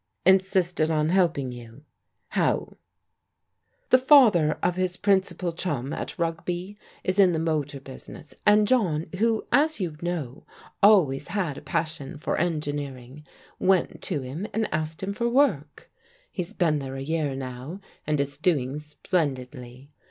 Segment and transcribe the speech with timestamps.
[0.25, 1.83] "Insisted on helping you?
[2.29, 2.77] How?
[3.91, 9.05] ""The father of his principal chimi at Rugby is in the motor business, and John,
[9.19, 10.47] who, as you know,
[10.81, 13.27] always had a passion for engineering,
[13.59, 15.91] went to him and asked him for THE COLONEL RETURNS 13 work.
[16.31, 19.89] He's been there a year now, and is doing splen didly.